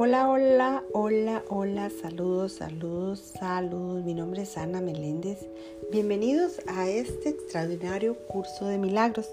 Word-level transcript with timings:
Hola, 0.00 0.30
hola, 0.30 0.84
hola, 0.92 1.42
hola, 1.48 1.90
saludos, 1.90 2.52
saludos, 2.52 3.18
saludos. 3.36 4.04
Mi 4.04 4.14
nombre 4.14 4.42
es 4.42 4.56
Ana 4.56 4.80
Meléndez. 4.80 5.48
Bienvenidos 5.90 6.60
a 6.68 6.88
este 6.88 7.30
extraordinario 7.30 8.14
curso 8.28 8.66
de 8.66 8.78
milagros 8.78 9.28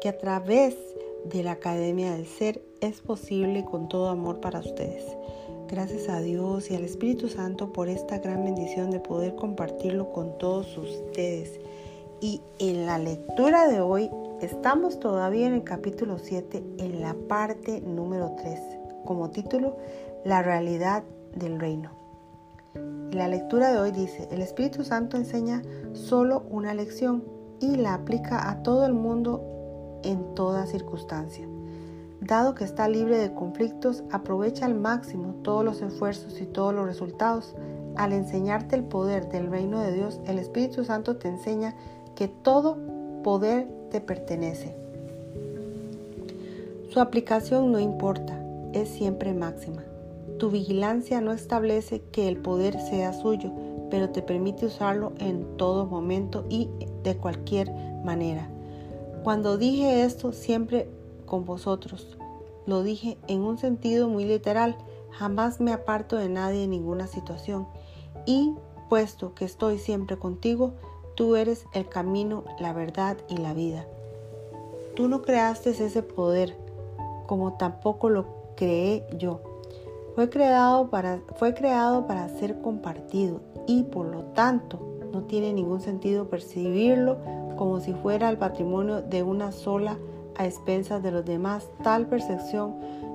que 0.00 0.08
a 0.08 0.18
través 0.18 0.74
de 1.26 1.44
la 1.44 1.52
Academia 1.52 2.10
del 2.14 2.26
Ser 2.26 2.60
es 2.80 3.00
posible 3.00 3.64
con 3.64 3.88
todo 3.88 4.08
amor 4.08 4.40
para 4.40 4.58
ustedes. 4.58 5.04
Gracias 5.68 6.08
a 6.08 6.20
Dios 6.20 6.68
y 6.68 6.74
al 6.74 6.82
Espíritu 6.82 7.28
Santo 7.28 7.72
por 7.72 7.88
esta 7.88 8.18
gran 8.18 8.42
bendición 8.42 8.90
de 8.90 8.98
poder 8.98 9.36
compartirlo 9.36 10.10
con 10.10 10.36
todos 10.38 10.76
ustedes. 10.76 11.60
Y 12.20 12.40
en 12.58 12.86
la 12.86 12.98
lectura 12.98 13.68
de 13.68 13.80
hoy 13.80 14.10
estamos 14.40 14.98
todavía 14.98 15.46
en 15.46 15.54
el 15.54 15.62
capítulo 15.62 16.18
7, 16.18 16.60
en 16.78 17.02
la 17.02 17.14
parte 17.28 17.80
número 17.82 18.34
3, 18.36 18.58
como 19.04 19.30
título 19.30 19.76
la 20.28 20.42
realidad 20.42 21.04
del 21.34 21.58
reino. 21.58 21.88
La 23.10 23.28
lectura 23.28 23.72
de 23.72 23.78
hoy 23.78 23.92
dice, 23.92 24.28
el 24.30 24.42
Espíritu 24.42 24.84
Santo 24.84 25.16
enseña 25.16 25.62
solo 25.94 26.44
una 26.50 26.74
lección 26.74 27.24
y 27.60 27.76
la 27.76 27.94
aplica 27.94 28.50
a 28.50 28.62
todo 28.62 28.84
el 28.84 28.92
mundo 28.92 30.00
en 30.04 30.34
toda 30.34 30.66
circunstancia. 30.66 31.48
Dado 32.20 32.54
que 32.54 32.64
está 32.64 32.90
libre 32.90 33.16
de 33.16 33.32
conflictos, 33.32 34.04
aprovecha 34.10 34.66
al 34.66 34.74
máximo 34.74 35.36
todos 35.42 35.64
los 35.64 35.80
esfuerzos 35.80 36.38
y 36.42 36.44
todos 36.44 36.74
los 36.74 36.84
resultados. 36.84 37.54
Al 37.96 38.12
enseñarte 38.12 38.76
el 38.76 38.84
poder 38.84 39.30
del 39.30 39.46
reino 39.46 39.80
de 39.80 39.94
Dios, 39.94 40.20
el 40.26 40.38
Espíritu 40.38 40.84
Santo 40.84 41.16
te 41.16 41.28
enseña 41.28 41.74
que 42.16 42.28
todo 42.28 42.76
poder 43.22 43.66
te 43.90 44.02
pertenece. 44.02 44.76
Su 46.90 47.00
aplicación 47.00 47.72
no 47.72 47.80
importa, 47.80 48.38
es 48.74 48.90
siempre 48.90 49.32
máxima. 49.32 49.84
Tu 50.38 50.50
vigilancia 50.50 51.20
no 51.20 51.32
establece 51.32 52.02
que 52.12 52.28
el 52.28 52.36
poder 52.36 52.80
sea 52.80 53.12
suyo, 53.12 53.50
pero 53.90 54.10
te 54.10 54.22
permite 54.22 54.66
usarlo 54.66 55.12
en 55.18 55.56
todo 55.56 55.86
momento 55.86 56.44
y 56.48 56.70
de 57.02 57.16
cualquier 57.16 57.72
manera. 58.04 58.48
Cuando 59.24 59.58
dije 59.58 60.04
esto 60.04 60.32
siempre 60.32 60.88
con 61.26 61.44
vosotros, 61.44 62.16
lo 62.66 62.82
dije 62.82 63.18
en 63.26 63.40
un 63.40 63.58
sentido 63.58 64.08
muy 64.08 64.24
literal, 64.24 64.76
jamás 65.10 65.60
me 65.60 65.72
aparto 65.72 66.16
de 66.16 66.28
nadie 66.28 66.64
en 66.64 66.70
ninguna 66.70 67.06
situación. 67.06 67.66
Y 68.24 68.54
puesto 68.88 69.34
que 69.34 69.44
estoy 69.44 69.78
siempre 69.78 70.18
contigo, 70.18 70.74
tú 71.16 71.34
eres 71.34 71.64
el 71.74 71.88
camino, 71.88 72.44
la 72.60 72.72
verdad 72.72 73.16
y 73.28 73.38
la 73.38 73.54
vida. 73.54 73.86
Tú 74.94 75.08
no 75.08 75.22
creaste 75.22 75.70
ese 75.70 76.02
poder, 76.02 76.56
como 77.26 77.54
tampoco 77.54 78.08
lo 78.08 78.26
creé 78.56 79.04
yo. 79.16 79.47
Fue 80.18 80.28
creado, 80.30 80.90
para, 80.90 81.20
fue 81.36 81.54
creado 81.54 82.08
para 82.08 82.28
ser 82.28 82.60
compartido 82.60 83.40
y 83.68 83.84
por 83.84 84.06
lo 84.06 84.22
tanto 84.34 84.80
no 85.12 85.22
tiene 85.22 85.52
ningún 85.52 85.80
sentido 85.80 86.28
percibirlo 86.28 87.18
como 87.56 87.78
si 87.78 87.92
fuera 87.92 88.28
el 88.28 88.36
patrimonio 88.36 89.00
de 89.00 89.22
una 89.22 89.52
sola 89.52 89.96
a 90.36 90.44
expensas 90.44 91.04
de 91.04 91.12
los 91.12 91.24
demás. 91.24 91.70
Tal 91.84 92.08
percepción 92.08 92.74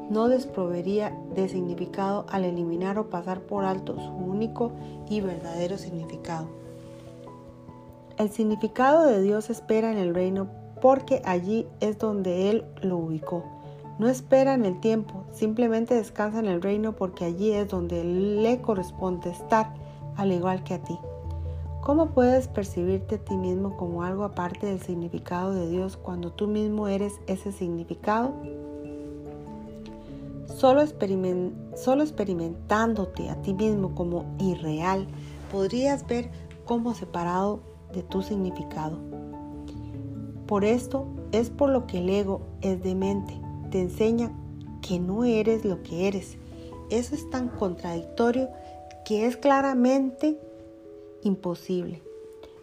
no 0.10 0.30
desproveería 0.30 1.14
de 1.36 1.50
significado 1.50 2.26
al 2.30 2.46
eliminar 2.46 2.98
o 2.98 3.10
pasar 3.10 3.42
por 3.42 3.66
alto 3.66 4.00
su 4.00 4.14
único 4.14 4.72
y 5.10 5.20
verdadero 5.20 5.78
significado. 5.78 6.48
El 8.18 8.30
significado 8.30 9.04
de 9.08 9.22
Dios 9.22 9.50
espera 9.50 9.92
en 9.92 9.98
el 9.98 10.16
reino 10.16 10.48
porque 10.82 11.22
allí 11.26 11.68
es 11.82 11.98
donde 11.98 12.50
Él 12.50 12.64
lo 12.82 12.96
ubicó. 12.96 13.44
No 14.00 14.10
espera 14.10 14.56
en 14.56 14.66
el 14.66 14.80
tiempo, 14.80 15.24
simplemente 15.32 15.94
descansa 15.94 16.40
en 16.40 16.48
el 16.48 16.64
reino 16.64 16.94
porque 16.94 17.26
allí 17.26 17.52
es 17.52 17.68
donde 17.70 18.04
le 18.04 18.60
corresponde 18.60 19.30
estar, 19.30 19.72
al 20.16 20.32
igual 20.32 20.64
que 20.64 20.74
a 20.74 20.84
ti. 20.84 20.98
¿Cómo 21.82 22.08
puedes 22.08 22.48
percibirte 22.48 23.16
a 23.16 23.18
ti 23.20 23.36
mismo 23.36 23.78
como 23.78 24.04
algo 24.04 24.24
aparte 24.24 24.66
del 24.66 24.82
significado 24.82 25.54
de 25.54 25.70
Dios 25.70 25.96
cuando 25.96 26.32
tú 26.32 26.48
mismo 26.48 26.88
eres 26.88 27.20
ese 27.28 27.52
significado? 27.52 28.34
Solo, 30.48 30.82
solo 31.76 32.04
experimentándote 32.04 33.30
a 33.30 33.42
ti 33.44 33.54
mismo 33.54 33.94
como 33.94 34.26
irreal, 34.40 35.08
podrías 35.52 36.08
ver 36.08 36.32
cómo 36.66 36.96
separado 36.96 37.60
de 37.94 38.02
tu 38.02 38.24
significado. 38.24 38.98
Por 40.48 40.66
esto 40.66 41.06
es 41.32 41.52
por 41.52 41.70
lo 41.70 41.86
que 41.86 42.00
el 42.00 42.10
ego 42.10 42.42
es 42.62 42.82
demente 42.82 43.43
te 43.74 43.82
enseña 43.82 44.32
que 44.88 45.00
no 45.00 45.24
eres 45.24 45.66
lo 45.66 45.82
que 45.82 46.08
eres. 46.08 46.38
Eso 46.92 47.16
es 47.16 47.28
tan 47.32 47.50
contradictorio 47.50 48.50
que 49.04 49.26
es 49.26 49.36
claramente 49.36 50.38
imposible. 51.24 52.04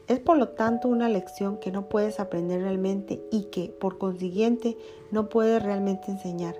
Es 0.06 0.20
por 0.20 0.38
lo 0.38 0.50
tanto 0.50 0.86
una 0.86 1.08
lección 1.08 1.56
que 1.56 1.72
no 1.72 1.88
puedes 1.88 2.20
aprender 2.20 2.62
realmente 2.62 3.20
y 3.32 3.46
que 3.46 3.74
por 3.80 3.98
consiguiente 3.98 4.78
no 5.10 5.28
puedes 5.28 5.60
realmente 5.60 6.12
enseñar, 6.12 6.54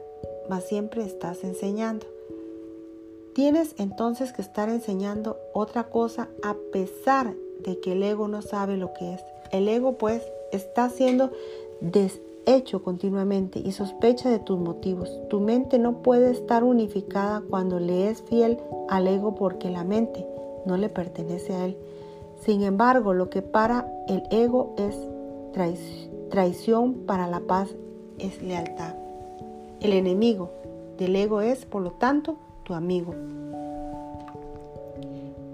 mas 0.49 0.65
siempre 0.65 1.05
estás 1.05 1.45
enseñando. 1.45 2.09
Tienes 3.37 3.77
entonces 3.79 4.33
que 4.33 4.43
estar 4.43 4.69
enseñando 4.69 5.39
otra 5.53 5.85
cosa 5.85 6.29
a 6.43 6.57
pesar 6.73 7.37
de 7.61 7.79
que 7.79 7.93
el 7.93 8.03
ego 8.03 8.27
no 8.27 8.43
sabe 8.43 8.77
lo 8.77 8.93
que 8.95 9.15
es. 9.15 9.21
El 9.53 9.69
ego 9.69 9.97
pues 9.97 10.25
está 10.51 10.91
siendo 10.91 11.31
des 11.81 12.21
hecho 12.47 12.83
continuamente 12.83 13.61
y 13.61 13.73
sospecha 13.73 14.31
de 14.31 14.39
tus 14.39 14.59
motivos. 14.59 15.11
Tu 15.29 15.41
mente 15.41 15.79
no 15.79 16.03
puede 16.03 16.31
estar 16.31 16.65
unificada 16.65 17.43
cuando 17.49 17.79
le 17.79 18.09
es 18.09 18.23
fiel 18.23 18.59
al 18.89 19.07
ego 19.07 19.35
porque 19.35 19.71
la 19.71 19.85
mente 19.85 20.27
no 20.67 20.77
le 20.77 20.89
pertenece 20.89 21.55
a 21.55 21.65
él. 21.67 21.77
Sin 22.41 22.63
embargo, 22.63 23.13
lo 23.13 23.31
que 23.31 23.43
para 23.43 23.87
el 24.09 24.23
ego 24.31 24.75
es 24.79 24.97
traición, 26.31 26.95
para 27.07 27.27
la 27.27 27.41
paz 27.41 27.75
es 28.19 28.43
lealtad. 28.43 28.95
El 29.81 29.93
enemigo 29.93 30.51
del 30.99 31.17
ego 31.17 31.41
es, 31.41 31.65
por 31.65 31.83
lo 31.83 31.93
tanto, 31.93 32.37
tu 32.65 32.75
amigo. 32.75 33.15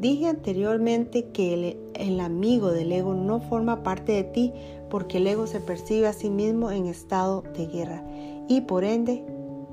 Dije 0.00 0.28
anteriormente 0.28 1.30
que 1.30 1.78
el, 1.94 2.20
amigo 2.20 2.70
del 2.70 2.92
ego 2.92 3.14
no 3.14 3.40
forma 3.40 3.82
parte 3.82 4.12
de 4.12 4.24
ti 4.24 4.52
porque 4.90 5.16
el 5.18 5.26
ego 5.26 5.46
se 5.46 5.60
percibe 5.60 6.06
a 6.06 6.12
sí 6.12 6.28
mismo 6.28 6.70
en 6.70 6.86
estado 6.86 7.42
de 7.56 7.66
guerra 7.66 8.04
y 8.46 8.60
por 8.62 8.84
ende 8.84 9.24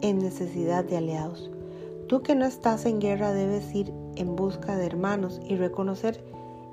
en 0.02 0.20
necesidad 0.20 0.86
de 0.86 0.98
aliados. 0.98 1.52
Tú 2.08 2.22
que 2.22 2.36
no 2.36 2.46
estás 2.46 2.86
en 2.86 3.00
guerra 3.00 3.34
debes 3.34 3.74
ir 3.76 3.94
en 4.16 4.36
busca 4.36 4.78
de 4.78 4.86
hermanos 4.86 5.42
y 5.48 5.56
reconocer 5.56 6.24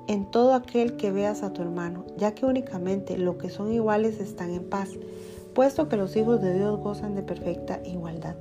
en 0.07 0.31
todo 0.31 0.53
aquel 0.53 0.95
que 0.95 1.11
veas 1.11 1.43
a 1.43 1.51
tu 1.51 1.61
hermano, 1.61 2.05
ya 2.17 2.33
que 2.33 2.45
únicamente 2.45 3.17
los 3.17 3.35
que 3.35 3.49
son 3.49 3.71
iguales 3.73 4.19
están 4.19 4.51
en 4.51 4.63
paz, 4.63 4.89
puesto 5.53 5.89
que 5.89 5.97
los 5.97 6.15
hijos 6.15 6.41
de 6.41 6.53
Dios 6.53 6.79
gozan 6.79 7.15
de 7.15 7.23
perfecta 7.23 7.81
igualdad. 7.85 8.35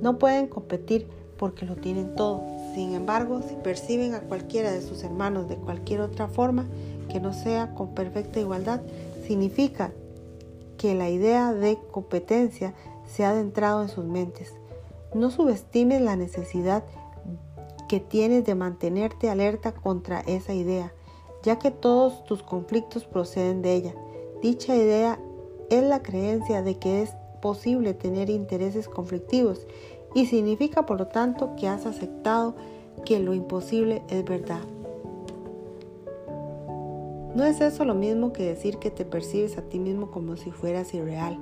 No 0.00 0.18
pueden 0.18 0.46
competir 0.46 1.06
porque 1.38 1.66
lo 1.66 1.76
tienen 1.76 2.14
todo. 2.14 2.42
Sin 2.74 2.94
embargo, 2.94 3.40
si 3.42 3.54
perciben 3.56 4.14
a 4.14 4.20
cualquiera 4.20 4.70
de 4.70 4.82
sus 4.82 5.02
hermanos 5.02 5.48
de 5.48 5.56
cualquier 5.56 6.00
otra 6.00 6.28
forma 6.28 6.66
que 7.08 7.20
no 7.20 7.32
sea 7.32 7.74
con 7.74 7.94
perfecta 7.94 8.40
igualdad, 8.40 8.80
significa 9.26 9.92
que 10.78 10.94
la 10.94 11.08
idea 11.08 11.52
de 11.52 11.78
competencia 11.90 12.74
se 13.06 13.24
ha 13.24 13.30
adentrado 13.30 13.82
en 13.82 13.88
sus 13.88 14.04
mentes. 14.04 14.52
No 15.14 15.30
subestimes 15.30 16.00
la 16.02 16.16
necesidad 16.16 16.84
que 17.88 18.00
tienes 18.00 18.44
de 18.44 18.54
mantenerte 18.54 19.30
alerta 19.30 19.72
contra 19.72 20.20
esa 20.20 20.52
idea, 20.52 20.92
ya 21.42 21.58
que 21.58 21.70
todos 21.70 22.24
tus 22.24 22.42
conflictos 22.42 23.04
proceden 23.04 23.62
de 23.62 23.74
ella. 23.74 23.94
Dicha 24.42 24.74
idea 24.74 25.18
es 25.70 25.82
la 25.82 26.02
creencia 26.02 26.62
de 26.62 26.78
que 26.78 27.02
es 27.02 27.12
posible 27.40 27.94
tener 27.94 28.28
intereses 28.28 28.88
conflictivos 28.88 29.66
y 30.16 30.24
significa 30.24 30.86
por 30.86 30.98
lo 30.98 31.08
tanto 31.08 31.56
que 31.56 31.68
has 31.68 31.84
aceptado 31.84 32.54
que 33.04 33.20
lo 33.20 33.34
imposible 33.34 34.02
es 34.08 34.24
verdad. 34.24 34.62
No 37.34 37.44
es 37.44 37.60
eso 37.60 37.84
lo 37.84 37.94
mismo 37.94 38.32
que 38.32 38.46
decir 38.46 38.78
que 38.78 38.90
te 38.90 39.04
percibes 39.04 39.58
a 39.58 39.62
ti 39.62 39.78
mismo 39.78 40.10
como 40.10 40.38
si 40.38 40.52
fueras 40.52 40.94
irreal. 40.94 41.36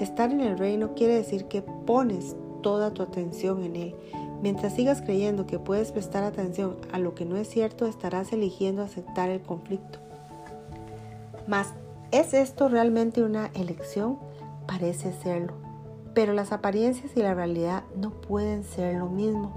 Estar 0.00 0.30
en 0.30 0.40
el 0.40 0.56
reino 0.56 0.94
quiere 0.94 1.14
decir 1.14 1.44
que 1.44 1.60
pones 1.60 2.34
toda 2.62 2.90
tu 2.94 3.02
atención 3.02 3.62
en 3.62 3.76
él. 3.76 3.94
Mientras 4.40 4.74
sigas 4.74 5.02
creyendo 5.02 5.46
que 5.46 5.58
puedes 5.58 5.92
prestar 5.92 6.24
atención 6.24 6.78
a 6.92 6.98
lo 6.98 7.14
que 7.14 7.26
no 7.26 7.36
es 7.36 7.50
cierto, 7.50 7.84
estarás 7.84 8.32
eligiendo 8.32 8.80
aceptar 8.80 9.28
el 9.28 9.42
conflicto. 9.42 9.98
Mas, 11.46 11.74
¿es 12.12 12.32
esto 12.32 12.70
realmente 12.70 13.22
una 13.22 13.50
elección? 13.54 14.18
Parece 14.66 15.12
serlo. 15.12 15.65
Pero 16.16 16.32
las 16.32 16.50
apariencias 16.50 17.14
y 17.14 17.20
la 17.20 17.34
realidad 17.34 17.84
no 17.94 18.08
pueden 18.08 18.64
ser 18.64 18.94
lo 18.94 19.04
mismo. 19.04 19.52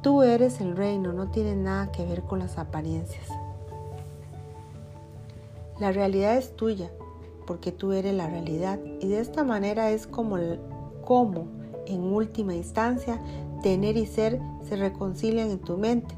Tú 0.00 0.22
eres 0.22 0.58
el 0.62 0.74
reino, 0.74 1.12
no 1.12 1.30
tiene 1.30 1.54
nada 1.54 1.92
que 1.92 2.06
ver 2.06 2.22
con 2.22 2.38
las 2.38 2.56
apariencias. 2.56 3.28
La 5.78 5.92
realidad 5.92 6.38
es 6.38 6.56
tuya, 6.56 6.90
porque 7.46 7.72
tú 7.72 7.92
eres 7.92 8.14
la 8.14 8.26
realidad. 8.26 8.80
Y 9.02 9.08
de 9.08 9.20
esta 9.20 9.44
manera 9.44 9.90
es 9.90 10.06
como, 10.06 10.38
como 11.04 11.44
en 11.86 12.04
última 12.04 12.54
instancia, 12.54 13.20
tener 13.62 13.98
y 13.98 14.06
ser 14.06 14.40
se 14.66 14.76
reconcilian 14.76 15.50
en 15.50 15.58
tu 15.58 15.76
mente, 15.76 16.14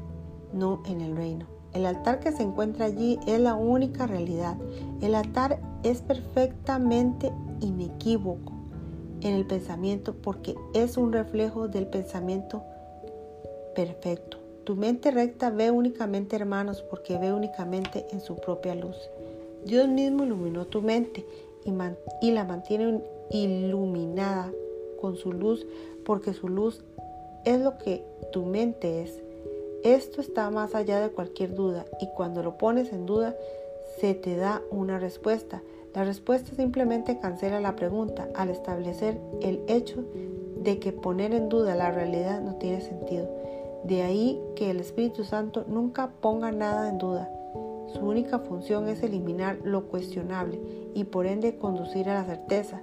no 0.53 0.81
en 0.85 1.01
el 1.01 1.17
reino. 1.17 1.47
El 1.73 1.85
altar 1.85 2.21
que 2.21 2.31
se 2.31 2.43
encuentra 2.43 2.85
allí 2.85 3.19
es 3.27 3.41
la 3.41 3.55
única 3.55 4.07
realidad. 4.07 4.55
El 5.01 5.15
altar 5.15 5.59
es 5.83 6.01
perfectamente 6.01 7.33
inequívoco 7.59 8.52
en 9.23 9.35
el 9.35 9.45
pensamiento 9.45 10.13
porque 10.13 10.55
es 10.73 10.97
un 10.97 11.13
reflejo 11.13 11.67
del 11.67 11.87
pensamiento 11.87 12.63
perfecto. 13.75 14.37
Tu 14.63 14.75
mente 14.75 15.11
recta 15.11 15.49
ve 15.49 15.71
únicamente 15.71 16.35
hermanos 16.35 16.81
porque 16.81 17.17
ve 17.17 17.33
únicamente 17.33 18.05
en 18.11 18.21
su 18.21 18.35
propia 18.35 18.75
luz. 18.75 18.95
Dios 19.65 19.87
mismo 19.87 20.23
iluminó 20.23 20.65
tu 20.65 20.81
mente 20.81 21.25
y, 22.21 22.31
la 22.31 22.43
mantiene 22.43 23.01
iluminada 23.29 24.51
con 24.99 25.15
su 25.15 25.31
luz 25.31 25.65
porque 26.05 26.33
su 26.33 26.47
luz 26.47 26.81
es 27.45 27.59
lo 27.59 27.77
que 27.77 28.03
tu 28.31 28.45
mente 28.45 29.01
es. 29.01 29.21
Esto 29.83 30.21
está 30.21 30.49
más 30.49 30.75
allá 30.75 31.01
de 31.01 31.09
cualquier 31.09 31.55
duda 31.55 31.85
y 31.99 32.07
cuando 32.15 32.41
lo 32.41 32.57
pones 32.57 32.93
en 32.93 33.05
duda 33.05 33.35
se 33.99 34.13
te 34.13 34.35
da 34.35 34.61
una 34.71 34.97
respuesta. 34.99 35.61
La 35.93 36.03
respuesta 36.03 36.55
simplemente 36.55 37.19
cancela 37.19 37.59
la 37.59 37.75
pregunta 37.75 38.27
al 38.35 38.49
establecer 38.49 39.19
el 39.41 39.61
hecho 39.67 40.03
de 40.57 40.79
que 40.79 40.91
poner 40.91 41.33
en 41.33 41.49
duda 41.49 41.75
la 41.75 41.91
realidad 41.91 42.41
no 42.41 42.55
tiene 42.55 42.81
sentido. 42.81 43.29
De 43.83 44.01
ahí 44.01 44.41
que 44.55 44.71
el 44.71 44.79
Espíritu 44.79 45.23
Santo 45.23 45.65
nunca 45.67 46.09
ponga 46.21 46.51
nada 46.51 46.89
en 46.89 46.97
duda. 46.97 47.29
Su 47.93 47.99
única 47.99 48.39
función 48.39 48.87
es 48.87 49.03
eliminar 49.03 49.57
lo 49.63 49.83
cuestionable 49.87 50.59
y 50.95 51.03
por 51.03 51.27
ende 51.27 51.57
conducir 51.57 52.09
a 52.09 52.15
la 52.15 52.25
certeza. 52.25 52.81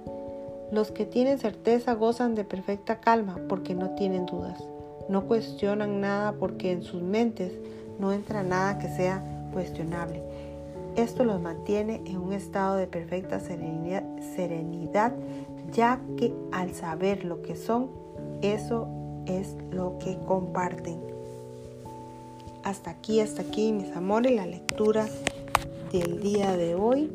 Los 0.71 0.91
que 0.91 1.05
tienen 1.05 1.37
certeza 1.37 1.95
gozan 1.95 2.33
de 2.33 2.45
perfecta 2.45 3.01
calma 3.01 3.37
porque 3.49 3.75
no 3.75 3.89
tienen 3.95 4.25
dudas. 4.25 4.63
No 5.09 5.25
cuestionan 5.25 5.99
nada 5.99 6.33
porque 6.39 6.71
en 6.71 6.83
sus 6.83 7.01
mentes 7.01 7.51
no 7.99 8.13
entra 8.13 8.43
nada 8.43 8.77
que 8.77 8.87
sea 8.87 9.21
cuestionable. 9.51 10.23
Esto 10.95 11.23
los 11.23 11.39
mantiene 11.41 12.01
en 12.05 12.17
un 12.17 12.33
estado 12.33 12.75
de 12.75 12.85
perfecta 12.85 13.39
serenidad, 13.39 14.03
serenidad, 14.35 15.13
ya 15.71 16.01
que 16.17 16.33
al 16.51 16.73
saber 16.73 17.23
lo 17.23 17.41
que 17.41 17.55
son, 17.55 17.89
eso 18.41 18.87
es 19.25 19.55
lo 19.71 19.97
que 19.99 20.17
comparten. 20.27 20.99
Hasta 22.63 22.91
aquí, 22.91 23.21
hasta 23.21 23.41
aquí, 23.41 23.71
mis 23.71 23.95
amores, 23.95 24.35
la 24.35 24.45
lectura 24.45 25.07
del 25.93 26.21
día 26.21 26.57
de 26.57 26.75
hoy. 26.75 27.11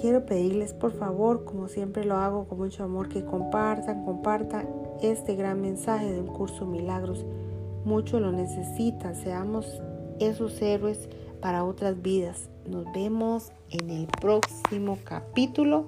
Quiero 0.00 0.24
pedirles 0.24 0.72
por 0.72 0.92
favor, 0.92 1.44
como 1.44 1.68
siempre 1.68 2.04
lo 2.04 2.16
hago 2.16 2.44
con 2.44 2.58
mucho 2.58 2.84
amor, 2.84 3.08
que 3.08 3.24
compartan, 3.24 4.04
compartan 4.04 4.66
este 5.02 5.36
gran 5.36 5.60
mensaje 5.60 6.10
de 6.10 6.20
un 6.20 6.28
curso 6.28 6.64
Milagros. 6.64 7.24
Mucho 7.84 8.18
lo 8.18 8.32
necesitan, 8.32 9.14
seamos 9.14 9.80
esos 10.20 10.60
héroes 10.62 11.08
para 11.40 11.64
otras 11.64 12.00
vidas. 12.02 12.48
Nos 12.66 12.84
vemos 12.92 13.52
en 13.70 13.90
el 13.90 14.06
próximo 14.06 14.98
capítulo. 15.04 15.86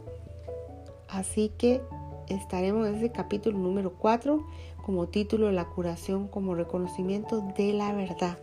Así 1.09 1.51
que 1.57 1.81
estaremos 2.29 2.87
en 2.87 2.97
ese 2.97 3.11
capítulo 3.11 3.59
número 3.59 3.95
4 3.95 4.45
como 4.85 5.07
título 5.09 5.51
La 5.53 5.65
curación 5.67 6.29
como 6.29 6.55
reconocimiento 6.55 7.41
de 7.57 7.73
la 7.73 7.93
verdad. 7.93 8.39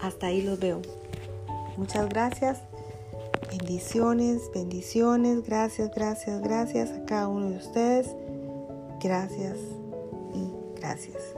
Hasta 0.00 0.28
ahí 0.28 0.42
los 0.42 0.58
veo. 0.58 0.80
Muchas 1.76 2.08
gracias. 2.08 2.62
Bendiciones, 3.50 4.50
bendiciones. 4.54 5.42
Gracias, 5.44 5.90
gracias, 5.94 6.40
gracias 6.40 6.90
a 6.90 7.04
cada 7.04 7.28
uno 7.28 7.50
de 7.50 7.56
ustedes. 7.56 8.14
Gracias 9.02 9.56
y 10.34 10.78
gracias. 10.78 11.34